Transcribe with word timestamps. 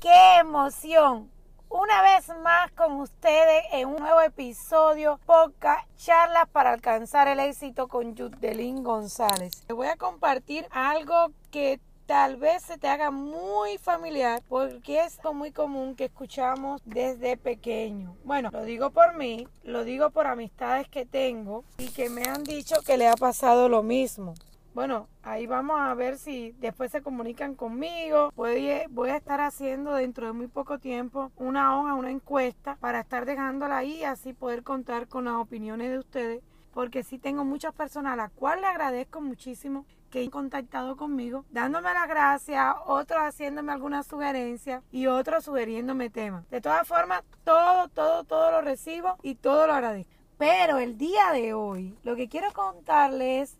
qué 0.00 0.38
emoción. 0.40 1.30
Una 1.70 2.02
vez 2.02 2.28
más 2.42 2.70
con 2.72 2.92
ustedes 3.00 3.64
en 3.72 3.88
un 3.88 3.96
nuevo 3.96 4.20
episodio, 4.20 5.20
poca 5.26 5.86
charlas 5.96 6.48
para 6.50 6.72
alcanzar 6.72 7.28
el 7.28 7.40
éxito 7.40 7.88
con 7.88 8.14
Yudelín 8.14 8.82
González. 8.82 9.64
Te 9.66 9.74
voy 9.74 9.88
a 9.88 9.96
compartir 9.96 10.66
algo 10.70 11.30
que 11.50 11.78
tal 12.06 12.36
vez 12.36 12.62
se 12.62 12.78
te 12.78 12.88
haga 12.88 13.10
muy 13.10 13.76
familiar 13.76 14.42
porque 14.48 15.04
es 15.04 15.18
muy 15.34 15.52
común 15.52 15.94
que 15.94 16.06
escuchamos 16.06 16.80
desde 16.86 17.36
pequeño. 17.36 18.16
Bueno, 18.24 18.48
lo 18.50 18.64
digo 18.64 18.90
por 18.90 19.14
mí, 19.14 19.46
lo 19.62 19.84
digo 19.84 20.08
por 20.08 20.26
amistades 20.26 20.88
que 20.88 21.04
tengo 21.04 21.64
y 21.76 21.88
que 21.88 22.08
me 22.08 22.22
han 22.22 22.44
dicho 22.44 22.76
que 22.86 22.96
le 22.96 23.08
ha 23.08 23.14
pasado 23.14 23.68
lo 23.68 23.82
mismo. 23.82 24.32
Bueno, 24.78 25.08
ahí 25.24 25.48
vamos 25.48 25.80
a 25.80 25.92
ver 25.94 26.18
si 26.18 26.52
después 26.60 26.92
se 26.92 27.02
comunican 27.02 27.56
conmigo. 27.56 28.30
Voy, 28.36 28.70
voy 28.90 29.10
a 29.10 29.16
estar 29.16 29.40
haciendo 29.40 29.92
dentro 29.92 30.26
de 30.26 30.32
muy 30.32 30.46
poco 30.46 30.78
tiempo 30.78 31.32
una 31.34 31.76
hoja, 31.76 31.94
una 31.94 32.12
encuesta 32.12 32.76
para 32.76 33.00
estar 33.00 33.26
dejándola 33.26 33.78
ahí 33.78 33.96
y 33.96 34.04
así 34.04 34.34
poder 34.34 34.62
contar 34.62 35.08
con 35.08 35.24
las 35.24 35.34
opiniones 35.34 35.90
de 35.90 35.98
ustedes. 35.98 36.44
Porque 36.72 37.02
sí 37.02 37.18
tengo 37.18 37.44
muchas 37.44 37.74
personas 37.74 38.12
a 38.12 38.16
las 38.16 38.30
cuales 38.30 38.60
le 38.60 38.68
agradezco 38.68 39.20
muchísimo 39.20 39.84
que 40.10 40.22
han 40.22 40.30
contactado 40.30 40.96
conmigo, 40.96 41.44
dándome 41.50 41.92
las 41.92 42.06
gracias, 42.06 42.76
otros 42.86 43.18
haciéndome 43.18 43.72
alguna 43.72 44.04
sugerencia 44.04 44.84
y 44.92 45.08
otros 45.08 45.42
sugiriéndome 45.42 46.08
temas. 46.08 46.48
De 46.50 46.60
todas 46.60 46.86
formas, 46.86 47.24
todo, 47.42 47.88
todo, 47.88 48.22
todo 48.22 48.52
lo 48.52 48.60
recibo 48.60 49.16
y 49.24 49.34
todo 49.34 49.66
lo 49.66 49.72
agradezco. 49.72 50.12
Pero 50.38 50.78
el 50.78 50.96
día 50.96 51.32
de 51.32 51.52
hoy, 51.52 51.98
lo 52.04 52.14
que 52.14 52.28
quiero 52.28 52.52
contarles 52.52 53.58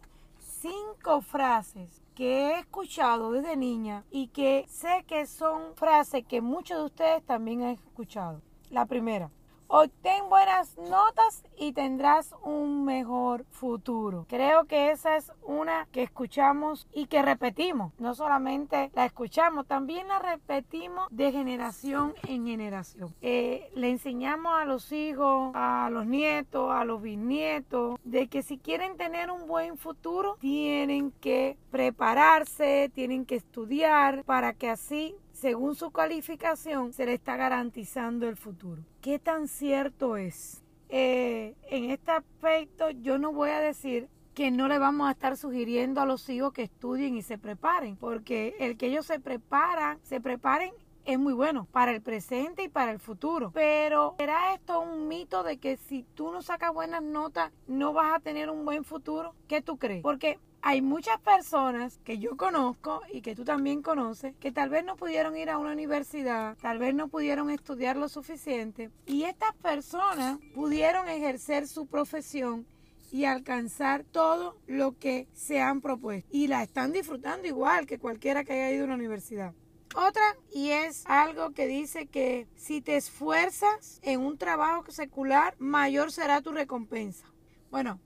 cinco 0.60 1.20
frases 1.20 2.02
que 2.14 2.48
he 2.48 2.58
escuchado 2.58 3.30
desde 3.30 3.56
niña 3.56 4.04
y 4.10 4.28
que 4.28 4.64
sé 4.68 5.04
que 5.06 5.26
son 5.26 5.76
frases 5.76 6.24
que 6.26 6.40
muchos 6.40 6.78
de 6.78 6.84
ustedes 6.84 7.24
también 7.24 7.62
han 7.62 7.70
escuchado. 7.70 8.42
La 8.70 8.86
primera, 8.86 9.30
Obtén 9.70 10.30
buenas 10.30 10.78
notas 10.78 11.44
y 11.58 11.74
tendrás 11.74 12.34
un 12.42 12.86
mejor 12.86 13.44
futuro. 13.50 14.24
Creo 14.26 14.64
que 14.64 14.90
esa 14.90 15.16
es 15.16 15.30
una 15.42 15.86
que 15.92 16.02
escuchamos 16.02 16.86
y 16.90 17.04
que 17.04 17.20
repetimos. 17.20 17.92
No 17.98 18.14
solamente 18.14 18.90
la 18.94 19.04
escuchamos, 19.04 19.66
también 19.66 20.08
la 20.08 20.20
repetimos 20.20 21.06
de 21.10 21.32
generación 21.32 22.14
en 22.26 22.46
generación. 22.46 23.14
Eh, 23.20 23.70
le 23.74 23.90
enseñamos 23.90 24.54
a 24.58 24.64
los 24.64 24.90
hijos, 24.90 25.52
a 25.54 25.90
los 25.92 26.06
nietos, 26.06 26.70
a 26.72 26.86
los 26.86 27.02
bisnietos, 27.02 28.00
de 28.04 28.28
que 28.28 28.42
si 28.42 28.56
quieren 28.56 28.96
tener 28.96 29.30
un 29.30 29.46
buen 29.46 29.76
futuro, 29.76 30.38
tienen 30.40 31.10
que 31.20 31.58
prepararse, 31.70 32.90
tienen 32.94 33.26
que 33.26 33.34
estudiar 33.34 34.24
para 34.24 34.54
que 34.54 34.70
así 34.70 35.14
según 35.38 35.76
su 35.76 35.92
calificación, 35.92 36.92
se 36.92 37.06
le 37.06 37.14
está 37.14 37.36
garantizando 37.36 38.28
el 38.28 38.36
futuro. 38.36 38.82
¿Qué 39.00 39.20
tan 39.20 39.46
cierto 39.46 40.16
es? 40.16 40.64
Eh, 40.88 41.54
en 41.70 41.90
este 41.90 42.10
aspecto 42.10 42.90
yo 42.90 43.18
no 43.18 43.32
voy 43.32 43.50
a 43.50 43.60
decir 43.60 44.08
que 44.34 44.50
no 44.50 44.68
le 44.68 44.78
vamos 44.78 45.08
a 45.08 45.12
estar 45.12 45.36
sugiriendo 45.36 46.00
a 46.00 46.06
los 46.06 46.28
hijos 46.28 46.52
que 46.52 46.62
estudien 46.62 47.16
y 47.16 47.22
se 47.22 47.38
preparen, 47.38 47.96
porque 47.96 48.56
el 48.58 48.76
que 48.76 48.86
ellos 48.86 49.06
se 49.06 49.20
preparan, 49.20 49.98
se 50.02 50.20
preparen 50.20 50.72
es 51.04 51.18
muy 51.18 51.32
bueno 51.32 51.66
para 51.72 51.92
el 51.92 52.02
presente 52.02 52.64
y 52.64 52.68
para 52.68 52.92
el 52.92 52.98
futuro. 52.98 53.50
Pero 53.54 54.14
¿será 54.18 54.52
esto 54.52 54.80
un 54.80 55.08
mito 55.08 55.42
de 55.42 55.56
que 55.56 55.78
si 55.78 56.02
tú 56.02 56.30
no 56.30 56.42
sacas 56.42 56.74
buenas 56.74 57.02
notas 57.02 57.50
no 57.66 57.94
vas 57.94 58.14
a 58.14 58.20
tener 58.20 58.50
un 58.50 58.66
buen 58.66 58.84
futuro? 58.84 59.34
¿Qué 59.46 59.62
tú 59.62 59.78
crees? 59.78 60.02
Porque 60.02 60.38
hay 60.62 60.82
muchas 60.82 61.20
personas 61.20 61.98
que 62.04 62.18
yo 62.18 62.36
conozco 62.36 63.02
y 63.12 63.22
que 63.22 63.34
tú 63.34 63.44
también 63.44 63.82
conoces 63.82 64.34
que 64.36 64.52
tal 64.52 64.70
vez 64.70 64.84
no 64.84 64.96
pudieron 64.96 65.36
ir 65.36 65.50
a 65.50 65.58
una 65.58 65.72
universidad, 65.72 66.56
tal 66.60 66.78
vez 66.78 66.94
no 66.94 67.08
pudieron 67.08 67.50
estudiar 67.50 67.96
lo 67.96 68.08
suficiente 68.08 68.90
y 69.06 69.24
estas 69.24 69.54
personas 69.56 70.38
pudieron 70.54 71.08
ejercer 71.08 71.68
su 71.68 71.86
profesión 71.86 72.66
y 73.10 73.24
alcanzar 73.24 74.04
todo 74.04 74.58
lo 74.66 74.98
que 74.98 75.26
se 75.32 75.60
han 75.60 75.80
propuesto 75.80 76.28
y 76.30 76.48
la 76.48 76.62
están 76.62 76.92
disfrutando 76.92 77.46
igual 77.46 77.86
que 77.86 77.98
cualquiera 77.98 78.44
que 78.44 78.52
haya 78.52 78.72
ido 78.72 78.82
a 78.82 78.86
una 78.86 78.96
universidad. 78.96 79.54
Otra, 79.94 80.36
y 80.52 80.70
es 80.70 81.04
algo 81.06 81.52
que 81.52 81.66
dice 81.66 82.06
que 82.06 82.46
si 82.56 82.82
te 82.82 82.96
esfuerzas 82.96 84.00
en 84.02 84.20
un 84.20 84.36
trabajo 84.36 84.90
secular, 84.90 85.54
mayor 85.58 86.12
será 86.12 86.42
tu 86.42 86.52
recompensa. 86.52 87.26
Bueno, 87.70 87.98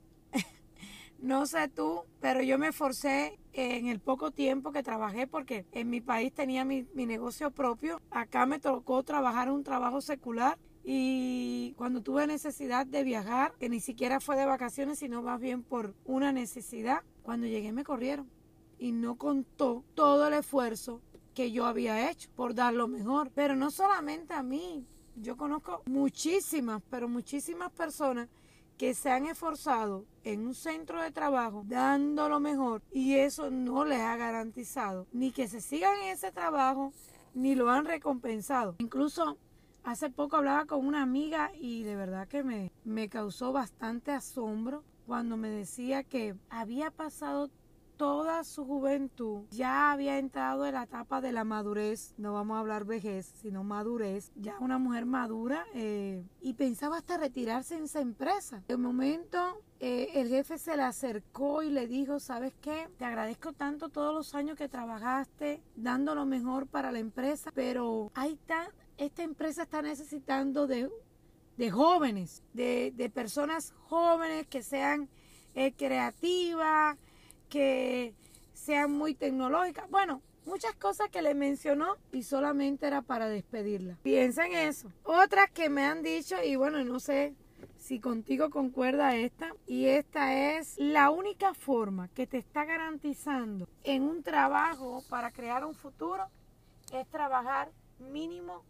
no 1.23 1.45
sé 1.45 1.69
tú, 1.69 2.01
pero 2.19 2.41
yo 2.41 2.59
me 2.59 2.67
esforcé 2.67 3.39
en 3.53 3.87
el 3.87 4.01
poco 4.01 4.31
tiempo 4.31 4.73
que 4.73 4.83
trabajé 4.83 5.25
porque 5.25 5.65
en 5.71 5.89
mi 5.89 6.01
país 6.01 6.33
tenía 6.33 6.65
mi, 6.65 6.85
negocio 6.93 7.49
propio. 7.49 8.01
Acá 8.11 8.45
me 8.45 8.59
tocó 8.59 9.03
trabajar 9.03 9.49
un 9.49 9.63
trabajo 9.63 10.01
secular 10.01 10.57
y 10.83 11.73
cuando 11.77 12.01
tuve 12.01 12.27
necesidad 12.27 12.85
de 12.85 13.05
viajar, 13.05 13.53
que 13.57 13.69
ni 13.69 13.79
siquiera 13.79 14.19
fue 14.19 14.35
de 14.35 14.45
vacaciones, 14.45 14.99
sino 14.99 15.21
más 15.21 15.39
bien 15.39 15.63
por 15.63 15.95
una 16.03 16.33
necesidad, 16.33 17.03
cuando 17.21 17.47
llegué 17.47 17.71
me 17.71 17.85
corrieron 17.85 18.29
y 18.77 18.91
no 18.91 19.15
contó 19.15 19.85
todo 19.95 20.27
el 20.27 20.33
esfuerzo 20.33 20.99
que 21.33 21.53
yo 21.53 21.65
había 21.65 22.11
hecho 22.11 22.29
por 22.35 22.53
dar 22.53 22.73
lo 22.73 22.89
mejor. 22.89 23.31
Pero 23.33 23.55
no 23.55 23.71
solamente 23.71 24.33
a 24.33 24.43
mí, 24.43 24.85
yo 25.15 25.37
conozco 25.37 25.83
muchísimas, 25.85 26.81
pero 26.89 27.07
muchísimas 27.07 27.71
personas 27.71 28.27
que 28.83 28.93
se 28.93 29.09
han 29.09 29.27
esforzado 29.27 30.03
en 30.25 30.45
un 30.45 30.53
centro 30.53 31.01
de 31.01 31.09
trabajo 31.09 31.63
dando 31.65 32.27
lo 32.27 32.41
mejor 32.41 32.81
y 32.91 33.13
eso 33.13 33.49
no 33.49 33.85
les 33.85 34.01
ha 34.01 34.17
garantizado 34.17 35.07
ni 35.13 35.31
que 35.31 35.47
se 35.47 35.61
sigan 35.61 35.93
en 36.01 36.09
ese 36.09 36.33
trabajo 36.33 36.91
ni 37.33 37.55
lo 37.55 37.69
han 37.69 37.85
recompensado. 37.85 38.75
Incluso 38.79 39.37
hace 39.85 40.09
poco 40.09 40.35
hablaba 40.35 40.65
con 40.65 40.85
una 40.85 41.01
amiga 41.01 41.51
y 41.57 41.83
de 41.83 41.95
verdad 41.95 42.27
que 42.27 42.43
me, 42.43 42.73
me 42.83 43.07
causó 43.07 43.53
bastante 43.53 44.11
asombro 44.11 44.83
cuando 45.07 45.37
me 45.37 45.47
decía 45.47 46.03
que 46.03 46.35
había 46.49 46.91
pasado 46.91 47.49
toda 47.95 48.43
su 48.43 48.65
juventud 48.65 49.45
ya 49.49 49.93
había 49.93 50.17
entrado 50.17 50.65
en 50.65 50.73
la 50.73 50.83
etapa 50.83 51.21
de 51.21 51.31
la 51.31 51.45
madurez, 51.45 52.13
no 52.17 52.33
vamos 52.33 52.57
a 52.57 52.59
hablar 52.59 52.83
vejez, 52.83 53.31
sino 53.41 53.63
madurez, 53.63 54.33
ya 54.35 54.57
una 54.59 54.77
mujer 54.77 55.05
madura 55.05 55.65
eh, 55.73 56.25
pensaba 56.63 56.95
hasta 56.95 57.17
retirarse 57.17 57.75
en 57.75 57.83
esa 57.83 57.99
empresa. 57.99 58.63
De 58.69 58.77
momento 58.77 59.61
eh, 59.81 60.11
el 60.13 60.29
jefe 60.29 60.57
se 60.57 60.77
le 60.77 60.83
acercó 60.83 61.61
y 61.61 61.69
le 61.69 61.87
dijo, 61.87 62.21
¿sabes 62.21 62.53
qué? 62.61 62.87
Te 62.97 63.03
agradezco 63.03 63.51
tanto 63.51 63.89
todos 63.89 64.15
los 64.15 64.33
años 64.33 64.57
que 64.57 64.69
trabajaste 64.69 65.61
dando 65.75 66.15
lo 66.15 66.25
mejor 66.25 66.67
para 66.67 66.93
la 66.93 66.99
empresa, 66.99 67.51
pero 67.53 68.13
hay 68.15 68.37
tan, 68.45 68.67
esta 68.97 69.23
empresa 69.23 69.63
está 69.63 69.81
necesitando 69.81 70.65
de, 70.65 70.89
de 71.57 71.69
jóvenes, 71.69 72.43
de, 72.53 72.93
de, 72.95 73.09
personas 73.09 73.73
jóvenes 73.89 74.47
que 74.47 74.63
sean 74.63 75.09
eh, 75.55 75.73
creativas, 75.73 76.97
que 77.49 78.15
sean 78.53 78.89
muy 78.89 79.15
tecnológicas. 79.15 79.89
Bueno, 79.89 80.21
muchas 80.45 80.75
cosas 80.75 81.09
que 81.09 81.21
le 81.21 81.33
mencionó 81.33 81.97
y 82.11 82.23
solamente 82.23 82.87
era 82.87 83.01
para 83.01 83.27
despedirla. 83.27 83.97
Piensa 84.03 84.45
en 84.45 84.53
eso. 84.53 84.91
Otras 85.03 85.49
que 85.51 85.69
me 85.69 85.85
han 85.85 86.03
dicho, 86.03 86.35
y 86.43 86.55
bueno, 86.55 86.83
no 86.83 86.99
sé 86.99 87.35
si 87.77 87.99
contigo 87.99 88.49
concuerda 88.49 89.15
esta, 89.15 89.53
y 89.67 89.87
esta 89.87 90.55
es 90.57 90.77
la 90.77 91.09
única 91.09 91.53
forma 91.53 92.07
que 92.09 92.27
te 92.27 92.37
está 92.37 92.65
garantizando 92.65 93.67
en 93.83 94.03
un 94.03 94.23
trabajo 94.23 95.03
para 95.09 95.31
crear 95.31 95.65
un 95.65 95.75
futuro, 95.75 96.27
es 96.93 97.07
trabajar 97.07 97.71
mínimo 97.99 98.63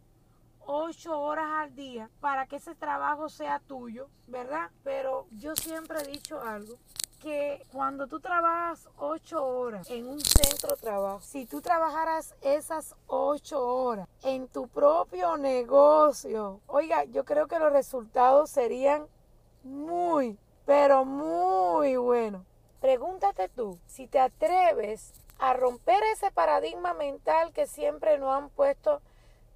ocho 0.66 1.20
horas 1.20 1.50
al 1.58 1.76
día 1.76 2.10
para 2.22 2.48
que 2.48 2.56
ese 2.56 2.74
trabajo 2.74 3.30
sea 3.30 3.60
tuyo, 3.60 4.08
¿verdad? 4.28 4.72
Pero 4.84 5.28
yo 5.32 5.56
siempre 5.56 6.00
he 6.02 6.12
dicho 6.12 6.42
algo 6.42 6.80
que 7.24 7.66
cuando 7.72 8.08
tú 8.08 8.20
trabajas 8.20 8.90
ocho 8.98 9.46
horas 9.46 9.90
en 9.90 10.08
un 10.08 10.20
centro 10.20 10.76
de 10.76 10.82
trabajo, 10.82 11.22
si 11.22 11.46
tú 11.46 11.62
trabajaras 11.62 12.36
esas 12.42 12.96
ocho 13.08 13.66
horas 13.66 14.10
en 14.24 14.50
tu 14.50 14.68
propio 14.68 15.38
negocio, 15.38 16.60
oiga, 16.68 17.06
yo 17.06 17.24
creo 17.24 17.48
que 17.48 17.60
los 17.60 17.72
resultados 17.72 18.50
serían 18.50 19.08
muy, 19.64 20.38
pero 20.66 21.06
muy 21.06 21.96
buenos. 21.96 22.44
Pregúntate 22.82 23.48
tú, 23.48 23.80
si 23.88 24.06
te 24.08 24.20
atreves 24.20 25.14
a 25.40 25.54
romper 25.54 26.04
ese 26.12 26.30
paradigma 26.30 26.94
mental 26.94 27.54
que 27.54 27.68
siempre 27.68 28.18
nos 28.18 28.36
han 28.36 28.50
puesto, 28.50 29.02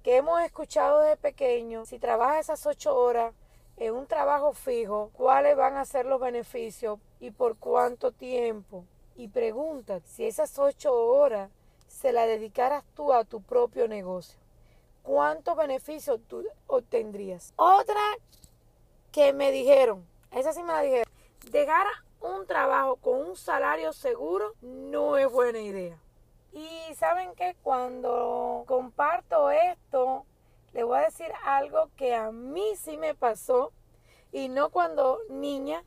que 0.02 0.16
hemos 0.16 0.40
escuchado 0.40 1.00
desde 1.00 1.18
pequeño, 1.18 1.84
si 1.84 1.98
trabajas 1.98 2.46
esas 2.46 2.64
ocho 2.64 2.96
horas, 2.96 3.34
en 3.76 3.94
un 3.94 4.06
trabajo 4.06 4.54
fijo 4.54 5.10
cuáles 5.12 5.56
van 5.56 5.76
a 5.76 5.84
ser 5.84 6.06
los 6.06 6.20
beneficios 6.20 6.98
y 7.20 7.30
por 7.30 7.56
cuánto 7.56 8.12
tiempo. 8.12 8.84
Y 9.16 9.28
pregunta 9.28 10.00
si 10.04 10.26
esas 10.26 10.58
ocho 10.58 10.94
horas 10.94 11.50
se 11.88 12.12
las 12.12 12.26
dedicaras 12.26 12.84
tú 12.94 13.12
a 13.12 13.24
tu 13.24 13.42
propio 13.42 13.88
negocio. 13.88 14.38
¿Cuántos 15.02 15.56
beneficios 15.56 16.20
tú 16.28 16.46
obtendrías? 16.66 17.52
Otra 17.56 18.00
que 19.10 19.32
me 19.32 19.50
dijeron, 19.50 20.06
esa 20.30 20.52
sí 20.52 20.62
me 20.62 20.72
la 20.72 20.82
dijeron, 20.82 21.06
dejar 21.50 21.86
un 22.20 22.46
trabajo 22.46 22.96
con 22.96 23.28
un 23.28 23.36
salario 23.36 23.92
seguro 23.92 24.52
no 24.60 25.16
es 25.16 25.30
buena 25.30 25.60
idea. 25.60 25.98
Y 26.52 26.94
saben 26.94 27.34
que 27.34 27.56
cuando 27.62 28.64
comparto 28.66 29.50
esto, 29.50 30.24
le 30.72 30.84
voy 30.84 30.98
a 30.98 31.04
decir 31.04 31.30
algo 31.44 31.90
que 31.96 32.14
a 32.14 32.30
mí 32.30 32.76
sí 32.76 32.96
me 32.96 33.14
pasó, 33.14 33.72
y 34.32 34.48
no 34.48 34.70
cuando 34.70 35.18
niña, 35.30 35.84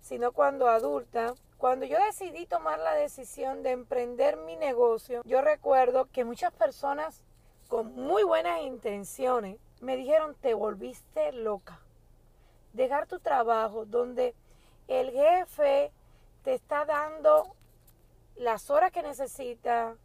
sino 0.00 0.32
cuando 0.32 0.68
adulta. 0.68 1.34
Cuando 1.58 1.84
yo 1.84 1.98
decidí 1.98 2.46
tomar 2.46 2.78
la 2.78 2.94
decisión 2.94 3.62
de 3.62 3.72
emprender 3.72 4.36
mi 4.36 4.56
negocio, 4.56 5.22
yo 5.24 5.42
recuerdo 5.42 6.06
que 6.06 6.24
muchas 6.24 6.52
personas 6.52 7.22
con 7.68 7.94
muy 7.94 8.22
buenas 8.22 8.62
intenciones 8.62 9.58
me 9.80 9.96
dijeron, 9.96 10.34
te 10.40 10.54
volviste 10.54 11.32
loca. 11.32 11.80
Dejar 12.72 13.06
tu 13.06 13.18
trabajo 13.18 13.84
donde 13.84 14.34
el 14.88 15.10
jefe 15.10 15.92
te 16.42 16.54
está 16.54 16.84
dando 16.84 17.54
las 18.36 18.70
horas 18.70 18.90
que 18.92 19.02
necesita, 19.02 19.96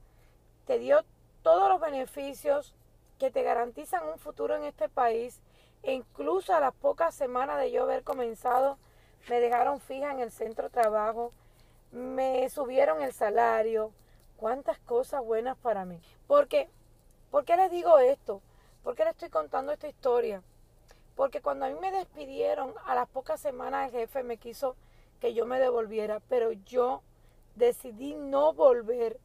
te 0.65 0.79
dio 0.79 1.03
todos 1.41 1.69
los 1.69 1.79
beneficios 1.79 2.73
que 3.19 3.31
te 3.31 3.43
garantizan 3.43 4.07
un 4.07 4.19
futuro 4.19 4.55
en 4.55 4.63
este 4.63 4.89
país. 4.89 5.41
E 5.83 5.93
incluso 5.93 6.53
a 6.53 6.59
las 6.59 6.73
pocas 6.73 7.13
semanas 7.13 7.59
de 7.59 7.71
yo 7.71 7.83
haber 7.83 8.03
comenzado, 8.03 8.77
me 9.29 9.39
dejaron 9.39 9.79
fija 9.79 10.11
en 10.11 10.19
el 10.19 10.31
centro 10.31 10.65
de 10.65 10.81
trabajo, 10.81 11.31
me 11.91 12.49
subieron 12.49 13.01
el 13.01 13.13
salario. 13.13 13.91
Cuántas 14.37 14.77
cosas 14.79 15.23
buenas 15.23 15.57
para 15.57 15.85
mí. 15.85 15.99
Porque, 16.27 16.69
¿por 17.31 17.45
qué 17.45 17.55
les 17.55 17.71
digo 17.71 17.99
esto? 17.99 18.41
¿Por 18.83 18.95
qué 18.95 19.05
les 19.05 19.13
estoy 19.13 19.29
contando 19.29 19.71
esta 19.71 19.87
historia? 19.87 20.43
Porque 21.15 21.41
cuando 21.41 21.65
a 21.65 21.69
mí 21.69 21.75
me 21.79 21.91
despidieron, 21.91 22.73
a 22.85 22.95
las 22.95 23.07
pocas 23.07 23.39
semanas 23.39 23.87
el 23.87 23.99
jefe 23.99 24.23
me 24.23 24.37
quiso 24.37 24.75
que 25.21 25.33
yo 25.33 25.45
me 25.45 25.59
devolviera, 25.59 26.19
pero 26.27 26.51
yo 26.51 27.01
decidí 27.55 28.15
no 28.15 28.53
volver 28.53 29.17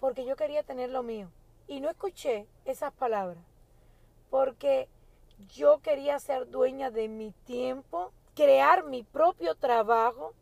porque 0.00 0.26
yo 0.26 0.36
quería 0.36 0.62
tener 0.62 0.90
lo 0.90 1.02
mío. 1.02 1.30
Y 1.66 1.80
no 1.80 1.88
escuché 1.88 2.46
esas 2.66 2.92
palabras, 2.92 3.42
porque 4.28 4.88
yo 5.54 5.78
quería 5.78 6.18
ser 6.18 6.50
dueña 6.50 6.90
de 6.90 7.08
mi 7.08 7.32
tiempo, 7.46 8.12
crear 8.34 8.84
mi 8.84 9.02
propio 9.02 9.54
trabajo 9.54 10.34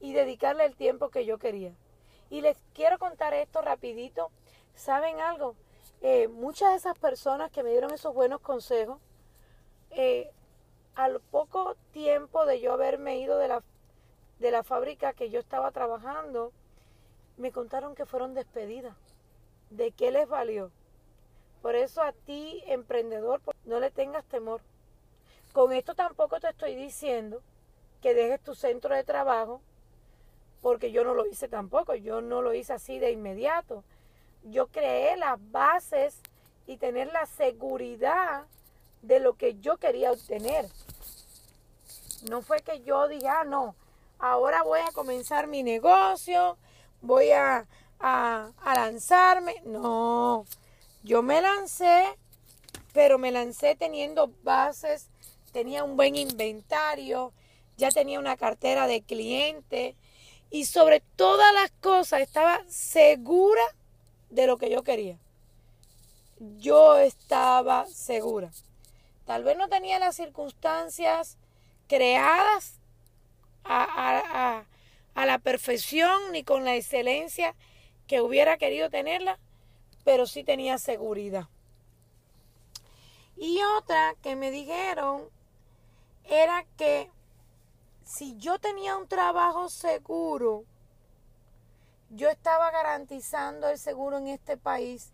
y 0.00 0.12
dedicarle 0.12 0.64
el 0.64 0.76
tiempo 0.76 1.10
que 1.10 1.24
yo 1.24 1.38
quería. 1.38 1.72
Y 2.30 2.40
les 2.40 2.58
quiero 2.74 2.98
contar 2.98 3.34
esto 3.34 3.62
rapidito. 3.62 4.30
¿Saben 4.74 5.20
algo? 5.20 5.54
Eh, 6.00 6.28
muchas 6.28 6.70
de 6.70 6.76
esas 6.76 6.98
personas 6.98 7.50
que 7.50 7.62
me 7.62 7.70
dieron 7.70 7.92
esos 7.92 8.12
buenos 8.12 8.40
consejos, 8.40 9.00
eh, 9.90 10.30
al 10.94 11.20
poco 11.20 11.76
tiempo 11.92 12.44
de 12.44 12.60
yo 12.60 12.72
haberme 12.72 13.18
ido 13.18 13.38
de 13.38 13.48
la, 13.48 13.62
de 14.38 14.50
la 14.50 14.62
fábrica 14.62 15.12
que 15.12 15.30
yo 15.30 15.40
estaba 15.40 15.70
trabajando, 15.70 16.52
me 17.36 17.52
contaron 17.52 17.94
que 17.94 18.06
fueron 18.06 18.34
despedidas. 18.34 18.96
¿De 19.70 19.92
qué 19.92 20.10
les 20.10 20.28
valió? 20.28 20.70
Por 21.62 21.74
eso 21.74 22.02
a 22.02 22.12
ti, 22.12 22.62
emprendedor, 22.66 23.40
no 23.64 23.80
le 23.80 23.90
tengas 23.90 24.24
temor. 24.26 24.60
Con 25.54 25.72
esto 25.72 25.94
tampoco 25.94 26.40
te 26.40 26.48
estoy 26.48 26.74
diciendo 26.74 27.40
que 28.02 28.12
dejes 28.12 28.40
tu 28.40 28.56
centro 28.56 28.92
de 28.92 29.04
trabajo, 29.04 29.60
porque 30.60 30.90
yo 30.90 31.04
no 31.04 31.14
lo 31.14 31.26
hice 31.26 31.46
tampoco, 31.46 31.94
yo 31.94 32.20
no 32.20 32.42
lo 32.42 32.54
hice 32.54 32.72
así 32.72 32.98
de 32.98 33.12
inmediato. 33.12 33.84
Yo 34.42 34.66
creé 34.66 35.16
las 35.16 35.38
bases 35.52 36.18
y 36.66 36.76
tener 36.76 37.12
la 37.12 37.26
seguridad 37.26 38.46
de 39.02 39.20
lo 39.20 39.34
que 39.34 39.54
yo 39.60 39.76
quería 39.76 40.10
obtener. 40.10 40.66
No 42.28 42.42
fue 42.42 42.58
que 42.58 42.80
yo 42.82 43.06
diga, 43.06 43.42
ah, 43.42 43.44
no, 43.44 43.76
ahora 44.18 44.64
voy 44.64 44.80
a 44.80 44.90
comenzar 44.90 45.46
mi 45.46 45.62
negocio, 45.62 46.58
voy 47.00 47.30
a, 47.30 47.68
a, 48.00 48.50
lanzarme. 48.74 49.62
No, 49.64 50.46
yo 51.04 51.22
me 51.22 51.40
lancé, 51.40 52.18
pero 52.92 53.18
me 53.18 53.30
lancé 53.30 53.76
teniendo 53.76 54.32
bases, 54.42 55.10
tenía 55.54 55.84
un 55.84 55.96
buen 55.96 56.16
inventario, 56.16 57.32
ya 57.76 57.88
tenía 57.90 58.18
una 58.18 58.36
cartera 58.36 58.88
de 58.88 59.02
clientes 59.02 59.94
y 60.50 60.64
sobre 60.64 61.00
todas 61.14 61.54
las 61.54 61.70
cosas 61.80 62.20
estaba 62.20 62.62
segura 62.68 63.62
de 64.30 64.48
lo 64.48 64.58
que 64.58 64.68
yo 64.68 64.82
quería. 64.82 65.16
Yo 66.58 66.98
estaba 66.98 67.86
segura. 67.86 68.50
Tal 69.26 69.44
vez 69.44 69.56
no 69.56 69.68
tenía 69.68 70.00
las 70.00 70.16
circunstancias 70.16 71.38
creadas 71.86 72.80
a, 73.64 74.64
la 75.14 75.38
perfección 75.38 76.32
ni 76.32 76.42
con 76.42 76.64
la 76.64 76.74
excelencia 76.74 77.54
que 78.08 78.20
hubiera 78.20 78.58
querido 78.58 78.90
tenerla, 78.90 79.38
pero 80.02 80.26
sí 80.26 80.42
tenía 80.42 80.78
seguridad. 80.78 81.46
Y 83.36 83.60
otra 83.78 84.14
que 84.20 84.34
me 84.34 84.50
dijeron 84.50 85.22
era 86.24 86.64
que 86.76 87.10
si 88.04 88.36
yo 88.36 88.58
tenía 88.58 88.96
un 88.96 89.08
trabajo 89.08 89.68
seguro, 89.68 90.64
yo 92.10 92.28
estaba 92.30 92.70
garantizando 92.70 93.68
el 93.68 93.78
seguro 93.78 94.18
en 94.18 94.28
este 94.28 94.56
país 94.56 95.12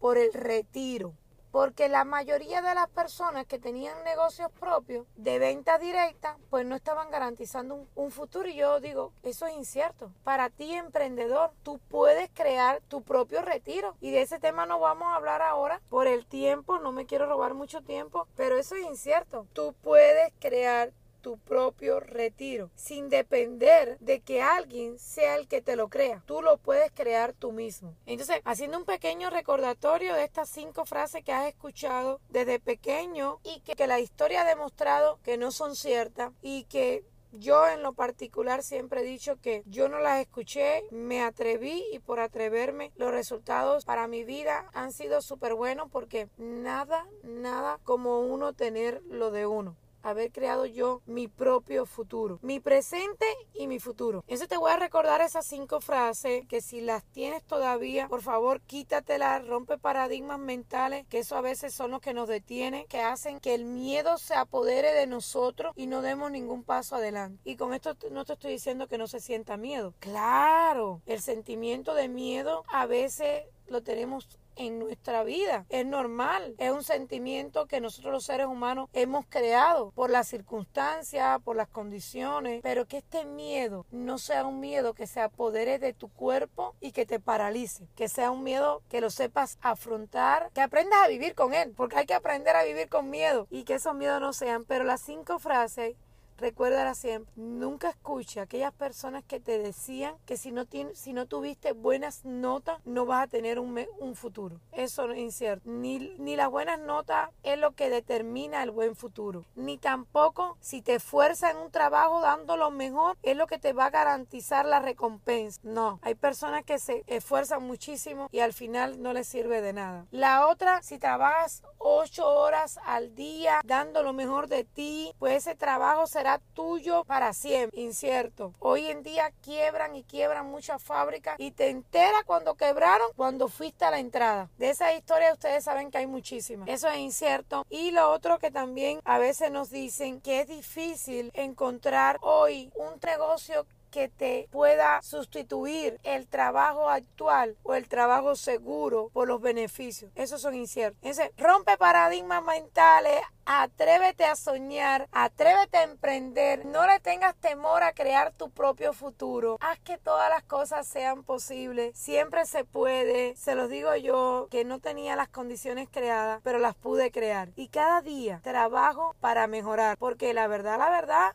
por 0.00 0.18
el 0.18 0.32
retiro 0.32 1.14
porque 1.50 1.88
la 1.88 2.04
mayoría 2.04 2.62
de 2.62 2.74
las 2.74 2.88
personas 2.88 3.46
que 3.46 3.58
tenían 3.58 4.02
negocios 4.04 4.50
propios 4.52 5.06
de 5.16 5.38
venta 5.38 5.78
directa, 5.78 6.36
pues 6.48 6.64
no 6.64 6.76
estaban 6.76 7.10
garantizando 7.10 7.86
un, 7.94 8.10
futuro. 8.10 8.48
Y 8.48 8.56
yo 8.56 8.80
digo, 8.80 9.12
eso 9.22 9.46
es 9.46 9.56
incierto. 9.56 10.12
Para 10.24 10.50
ti, 10.50 10.74
emprendedor, 10.74 11.52
tú 11.62 11.80
puedes 11.88 12.28
crear 12.34 12.80
tu 12.88 13.02
propio 13.02 13.42
retiro. 13.42 13.96
Y 14.00 14.10
de 14.10 14.22
ese 14.22 14.38
tema 14.38 14.66
no 14.66 14.80
vamos 14.80 15.08
a 15.08 15.16
hablar 15.16 15.42
ahora 15.42 15.80
por 15.88 16.06
el 16.06 16.26
tiempo, 16.26 16.78
no 16.78 16.92
me 16.92 17.06
quiero 17.06 17.26
robar 17.26 17.54
mucho 17.54 17.82
tiempo, 17.82 18.26
pero 18.36 18.56
eso 18.56 18.74
es 18.74 18.84
incierto. 18.84 19.46
Tú 19.52 19.74
puedes 19.82 20.32
crear 20.40 20.92
tu 21.20 21.38
propio 21.38 22.00
retiro, 22.00 22.70
sin 22.74 23.08
depender 23.08 23.98
de 24.00 24.20
que 24.20 24.42
alguien 24.42 24.98
sea 24.98 25.36
el 25.36 25.48
que 25.48 25.60
te 25.60 25.76
lo 25.76 25.88
crea. 25.88 26.22
Tú 26.26 26.42
lo 26.42 26.58
puedes 26.58 26.90
crear 26.92 27.32
tú 27.32 27.52
mismo. 27.52 27.94
Entonces, 28.06 28.40
haciendo 28.44 28.78
un 28.78 28.84
pequeño 28.84 29.30
recordatorio 29.30 30.14
de 30.14 30.24
estas 30.24 30.48
cinco 30.48 30.84
frases 30.84 31.24
que 31.24 31.32
has 31.32 31.48
escuchado 31.48 32.20
desde 32.28 32.58
pequeño 32.58 33.40
y 33.44 33.60
que, 33.60 33.80
la 33.90 33.98
historia 33.98 34.42
ha 34.42 34.44
demostrado 34.44 35.18
que 35.24 35.36
no 35.36 35.50
son 35.50 35.74
ciertas 35.74 36.32
y 36.42 36.64
que 36.64 37.02
yo 37.32 37.66
en 37.66 37.82
lo 37.82 37.92
particular 37.92 38.62
siempre 38.62 39.00
he 39.00 39.04
dicho 39.04 39.40
que 39.40 39.62
yo 39.66 39.88
no 39.88 39.98
las 39.98 40.20
escuché, 40.20 40.84
me 40.90 41.22
atreví 41.22 41.84
y 41.92 41.98
por 41.98 42.20
atreverme 42.20 42.92
los 42.96 43.10
resultados 43.10 43.84
para 43.84 44.06
mi 44.06 44.22
vida 44.22 44.68
han 44.74 44.92
sido 44.92 45.22
súper 45.22 45.54
buenos 45.54 45.88
porque 45.90 46.28
nada, 46.36 47.06
nada 47.22 47.78
como 47.84 48.20
uno 48.20 48.52
tener 48.52 49.02
lo 49.08 49.30
de 49.30 49.46
uno 49.46 49.76
haber 50.02 50.32
creado 50.32 50.66
yo 50.66 51.02
mi 51.06 51.28
propio 51.28 51.86
futuro, 51.86 52.38
mi 52.42 52.60
presente 52.60 53.26
y 53.54 53.66
mi 53.66 53.78
futuro. 53.78 54.24
Entonces 54.26 54.48
te 54.48 54.56
voy 54.56 54.70
a 54.70 54.76
recordar 54.76 55.20
esas 55.20 55.46
cinco 55.46 55.80
frases 55.80 56.46
que 56.46 56.60
si 56.60 56.80
las 56.80 57.04
tienes 57.04 57.42
todavía, 57.44 58.08
por 58.08 58.22
favor 58.22 58.60
quítatelas, 58.60 59.46
rompe 59.46 59.78
paradigmas 59.78 60.38
mentales, 60.38 61.06
que 61.08 61.18
eso 61.18 61.36
a 61.36 61.40
veces 61.40 61.74
son 61.74 61.90
los 61.90 62.00
que 62.00 62.14
nos 62.14 62.28
detienen, 62.28 62.86
que 62.86 63.00
hacen 63.00 63.40
que 63.40 63.54
el 63.54 63.64
miedo 63.64 64.18
se 64.18 64.34
apodere 64.34 64.92
de 64.92 65.06
nosotros 65.06 65.72
y 65.76 65.86
no 65.86 66.02
demos 66.02 66.30
ningún 66.30 66.64
paso 66.64 66.96
adelante. 66.96 67.40
Y 67.44 67.56
con 67.56 67.74
esto 67.74 67.96
no 68.10 68.24
te 68.24 68.34
estoy 68.34 68.52
diciendo 68.52 68.88
que 68.88 68.98
no 68.98 69.06
se 69.06 69.20
sienta 69.20 69.56
miedo. 69.56 69.94
Claro, 70.00 71.02
el 71.06 71.20
sentimiento 71.20 71.94
de 71.94 72.08
miedo 72.08 72.64
a 72.68 72.86
veces 72.86 73.44
lo 73.66 73.82
tenemos 73.82 74.28
en 74.60 74.78
nuestra 74.78 75.24
vida. 75.24 75.64
Es 75.70 75.86
normal, 75.86 76.54
es 76.58 76.70
un 76.70 76.84
sentimiento 76.84 77.66
que 77.66 77.80
nosotros 77.80 78.12
los 78.12 78.24
seres 78.24 78.46
humanos 78.46 78.88
hemos 78.92 79.24
creado 79.26 79.90
por 79.92 80.10
las 80.10 80.28
circunstancias, 80.28 81.40
por 81.42 81.56
las 81.56 81.68
condiciones, 81.68 82.60
pero 82.62 82.86
que 82.86 82.98
este 82.98 83.24
miedo 83.24 83.86
no 83.90 84.18
sea 84.18 84.44
un 84.44 84.60
miedo 84.60 84.92
que 84.92 85.06
se 85.06 85.20
apodere 85.20 85.78
de 85.78 85.94
tu 85.94 86.08
cuerpo 86.08 86.74
y 86.80 86.92
que 86.92 87.06
te 87.06 87.20
paralice, 87.20 87.88
que 87.96 88.08
sea 88.08 88.30
un 88.30 88.42
miedo 88.42 88.82
que 88.90 89.00
lo 89.00 89.08
sepas 89.08 89.58
afrontar, 89.62 90.50
que 90.52 90.60
aprendas 90.60 91.00
a 91.02 91.08
vivir 91.08 91.34
con 91.34 91.54
él, 91.54 91.72
porque 91.74 91.96
hay 91.96 92.06
que 92.06 92.14
aprender 92.14 92.54
a 92.54 92.64
vivir 92.64 92.88
con 92.88 93.08
miedo 93.08 93.46
y 93.50 93.64
que 93.64 93.74
esos 93.74 93.94
miedos 93.94 94.20
no 94.20 94.32
sean, 94.34 94.64
pero 94.64 94.84
las 94.84 95.00
cinco 95.00 95.38
frases 95.38 95.96
Recuérdala 96.40 96.94
siempre, 96.94 97.30
nunca 97.36 97.90
escucha 97.90 98.40
a 98.40 98.44
aquellas 98.44 98.72
personas 98.72 99.22
que 99.24 99.40
te 99.40 99.58
decían 99.58 100.14
que 100.24 100.38
si 100.38 100.52
no, 100.52 100.64
si 100.94 101.12
no 101.12 101.26
tuviste 101.26 101.72
buenas 101.72 102.24
notas 102.24 102.80
no 102.86 103.04
vas 103.04 103.24
a 103.24 103.26
tener 103.26 103.58
un, 103.58 103.78
un 103.98 104.14
futuro. 104.14 104.58
Eso 104.72 105.06
no 105.06 105.12
es 105.12 105.18
incierto. 105.18 105.68
Ni, 105.68 105.98
ni 106.18 106.36
las 106.36 106.48
buenas 106.48 106.80
notas 106.80 107.28
es 107.42 107.58
lo 107.58 107.72
que 107.72 107.90
determina 107.90 108.62
el 108.62 108.70
buen 108.70 108.96
futuro. 108.96 109.44
Ni 109.54 109.76
tampoco 109.76 110.56
si 110.60 110.80
te 110.80 110.94
esfuerzas 110.94 111.50
en 111.50 111.58
un 111.58 111.70
trabajo 111.70 112.22
dando 112.22 112.56
lo 112.56 112.70
mejor 112.70 113.18
es 113.22 113.36
lo 113.36 113.46
que 113.46 113.58
te 113.58 113.74
va 113.74 113.86
a 113.86 113.90
garantizar 113.90 114.64
la 114.64 114.80
recompensa. 114.80 115.60
No, 115.62 115.98
hay 116.00 116.14
personas 116.14 116.64
que 116.64 116.78
se 116.78 117.04
esfuerzan 117.06 117.64
muchísimo 117.64 118.28
y 118.32 118.40
al 118.40 118.54
final 118.54 119.02
no 119.02 119.12
les 119.12 119.28
sirve 119.28 119.60
de 119.60 119.74
nada. 119.74 120.06
La 120.10 120.46
otra, 120.46 120.80
si 120.80 120.98
trabajas 120.98 121.62
ocho 121.76 122.26
horas 122.26 122.78
al 122.86 123.14
día 123.14 123.60
dando 123.64 124.02
lo 124.02 124.14
mejor 124.14 124.48
de 124.48 124.64
ti, 124.64 125.12
pues 125.18 125.46
ese 125.46 125.54
trabajo 125.54 126.06
será 126.06 126.29
tuyo 126.38 127.04
para 127.04 127.32
siempre. 127.32 127.80
Incierto. 127.80 128.54
Hoy 128.58 128.86
en 128.86 129.02
día 129.02 129.32
quiebran 129.42 129.96
y 129.96 130.04
quiebran 130.04 130.46
muchas 130.46 130.82
fábricas 130.82 131.36
y 131.38 131.50
te 131.50 131.68
enteras 131.68 132.22
cuando 132.24 132.54
quebraron, 132.54 133.08
cuando 133.16 133.48
fuiste 133.48 133.84
a 133.84 133.90
la 133.90 133.98
entrada. 133.98 134.48
De 134.58 134.70
esa 134.70 134.94
historia 134.94 135.32
ustedes 135.32 135.64
saben 135.64 135.90
que 135.90 135.98
hay 135.98 136.06
muchísimas. 136.06 136.68
Eso 136.68 136.88
es 136.88 136.98
incierto. 136.98 137.66
Y 137.70 137.90
lo 137.90 138.10
otro 138.10 138.38
que 138.38 138.50
también 138.50 139.00
a 139.04 139.18
veces 139.18 139.50
nos 139.50 139.70
dicen 139.70 140.20
que 140.20 140.40
es 140.40 140.48
difícil 140.48 141.30
encontrar 141.34 142.18
hoy 142.22 142.70
un 142.76 142.98
negocio 143.04 143.66
que 143.90 144.08
te 144.08 144.48
pueda 144.50 145.02
sustituir 145.02 146.00
el 146.02 146.26
trabajo 146.26 146.88
actual 146.88 147.56
o 147.62 147.74
el 147.74 147.88
trabajo 147.88 148.36
seguro 148.36 149.10
por 149.12 149.28
los 149.28 149.40
beneficios. 149.40 150.10
Esos 150.14 150.40
son 150.42 150.54
inciertos. 150.54 151.00
Rompe 151.36 151.76
paradigmas 151.76 152.42
mentales, 152.44 153.20
atrévete 153.44 154.24
a 154.24 154.36
soñar, 154.36 155.08
atrévete 155.12 155.78
a 155.78 155.82
emprender, 155.82 156.64
no 156.64 156.86
le 156.86 157.00
tengas 157.00 157.34
temor 157.36 157.82
a 157.82 157.92
crear 157.92 158.32
tu 158.32 158.50
propio 158.50 158.92
futuro. 158.92 159.58
Haz 159.60 159.78
que 159.80 159.98
todas 159.98 160.30
las 160.30 160.44
cosas 160.44 160.86
sean 160.86 161.24
posibles. 161.24 161.98
Siempre 161.98 162.46
se 162.46 162.64
puede. 162.64 163.34
Se 163.36 163.54
los 163.54 163.68
digo 163.68 163.94
yo 163.96 164.48
que 164.50 164.64
no 164.64 164.78
tenía 164.78 165.16
las 165.16 165.28
condiciones 165.28 165.88
creadas, 165.90 166.40
pero 166.44 166.58
las 166.58 166.74
pude 166.74 167.10
crear. 167.10 167.50
Y 167.56 167.68
cada 167.68 168.02
día 168.02 168.40
trabajo 168.42 169.14
para 169.20 169.46
mejorar, 169.46 169.96
porque 169.98 170.32
la 170.32 170.46
verdad, 170.46 170.78
la 170.78 170.90
verdad, 170.90 171.34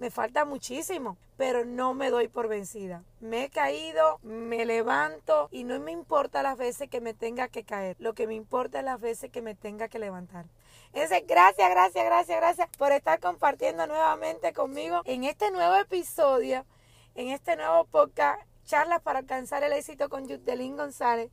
me 0.00 0.10
falta 0.10 0.46
muchísimo, 0.46 1.18
pero 1.36 1.66
no 1.66 1.92
me 1.92 2.08
doy 2.08 2.26
por 2.26 2.48
vencida. 2.48 3.04
Me 3.20 3.44
he 3.44 3.50
caído, 3.50 4.18
me 4.22 4.64
levanto 4.64 5.48
y 5.52 5.64
no 5.64 5.78
me 5.78 5.92
importa 5.92 6.42
las 6.42 6.56
veces 6.56 6.88
que 6.88 7.02
me 7.02 7.12
tenga 7.12 7.48
que 7.48 7.64
caer. 7.64 7.96
Lo 7.98 8.14
que 8.14 8.26
me 8.26 8.34
importa 8.34 8.78
es 8.78 8.84
las 8.86 8.98
veces 8.98 9.30
que 9.30 9.42
me 9.42 9.54
tenga 9.54 9.88
que 9.88 9.98
levantar. 9.98 10.46
Entonces, 10.94 11.22
gracias, 11.26 11.68
gracias, 11.68 12.04
gracias, 12.06 12.40
gracias 12.40 12.68
por 12.78 12.92
estar 12.92 13.20
compartiendo 13.20 13.86
nuevamente 13.86 14.54
conmigo 14.54 15.02
en 15.04 15.24
este 15.24 15.50
nuevo 15.50 15.76
episodio, 15.76 16.64
en 17.14 17.28
este 17.28 17.56
nuevo 17.56 17.84
podcast, 17.84 18.42
charlas 18.64 19.02
para 19.02 19.18
alcanzar 19.18 19.62
el 19.64 19.74
éxito 19.74 20.08
con 20.08 20.26
Yutelín 20.26 20.78
González 20.78 21.30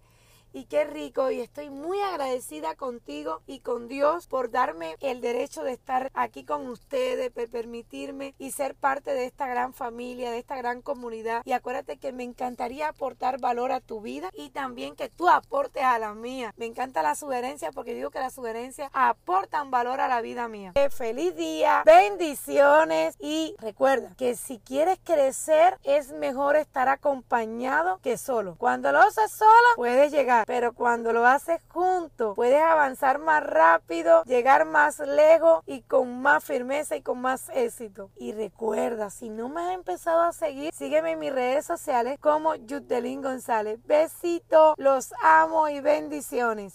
y 0.54 0.66
qué 0.66 0.86
rico 0.86 1.32
y 1.32 1.42
estoy 1.42 1.70
muy 1.70 2.00
agradecida 2.01 2.75
contigo 2.75 3.42
y 3.48 3.60
con 3.60 3.88
Dios 3.88 4.27
por 4.27 4.51
darme 4.51 4.96
el 5.01 5.22
derecho 5.22 5.63
de 5.63 5.74
estar 5.74 6.12
aquí 6.13 6.44
con 6.44 6.68
ustedes, 6.68 7.32
por 7.32 7.50
permitirme 7.50 8.36
y 8.38 8.51
ser 8.51 8.75
parte 8.75 9.13
de 9.13 9.25
esta 9.25 9.48
gran 9.48 9.74
familia, 9.74 10.32
de 10.32 10.39
esta 10.39 10.56
gran 10.56 10.82
comunidad. 10.82 11.42
Y 11.46 11.51
acuérdate 11.51 11.98
que 11.98 12.12
me 12.12 12.24
encantaría 12.24 12.89
aportar 12.89 13.39
valor 13.39 13.72
a 13.72 13.82
tu 13.82 14.01
vida 14.01 14.30
y 14.34 14.50
también 14.50 14.96
que 14.96 15.10
tú 15.10 15.30
aportes 15.30 15.84
a 15.84 16.00
la 16.00 16.13
mía. 16.13 16.54
Me 16.58 16.66
encanta 16.66 17.01
la 17.01 17.16
sugerencia 17.16 17.72
porque 17.72 17.94
digo 17.94 18.12
que 18.12 18.20
las 18.20 18.34
sugerencias 18.34 18.89
aportan 18.94 19.72
valor 19.72 20.01
a 20.01 20.08
la 20.08 20.22
vida 20.22 20.48
mía. 20.48 20.74
Feliz 20.92 21.36
día, 21.36 21.84
bendiciones 21.86 23.16
y 23.20 23.56
recuerda 23.60 24.13
que 24.18 24.36
si 24.36 24.60
quieres 24.60 25.00
crecer 25.04 25.77
es 25.84 26.12
mejor 26.12 26.56
estar 26.56 26.89
acompañado 26.89 28.00
que 28.01 28.18
solo. 28.18 28.56
Cuando 28.58 28.92
lo 28.92 29.00
haces 29.00 29.32
solo 29.32 29.68
puedes 29.75 30.12
llegar 30.12 30.37
pero 30.46 30.74
cuando 30.74 31.13
lo 31.13 31.25
haces 31.25 31.62
junto, 31.70 32.34
puedes 32.36 32.62
avanzar 32.62 33.20
más 33.20 33.44
rápido, 33.44 34.24
llegar 34.25 34.65
más 34.65 35.00
lejos 35.00 35.63
y 35.65 35.82
con 35.82 36.22
más 36.22 36.44
firmeza 36.44 36.96
y 36.96 37.01
con 37.01 37.22
más 37.22 37.50
éxito. 37.53 38.12
Y 38.17 38.34
recuerda, 38.34 39.10
si 39.10 39.29
no 39.29 39.50
me 39.50 39.62
has 39.62 39.74
empezado 39.74 40.22
a 40.22 40.34
seguir, 40.34 40.74
sígueme 40.74 41.12
en 41.12 41.20
mis 41.20 41.34
redes 41.34 41.65
sociales 41.65 42.20
como 42.20 42.56
Yudelín 42.56 43.22
González. 43.22 43.79
Besito, 43.86 44.75
los 44.77 45.13
amo 45.24 45.70
y 45.70 45.79
bendiciones. 45.79 46.74